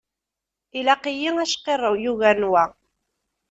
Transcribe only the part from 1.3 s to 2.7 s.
acqirrew yugaren wa.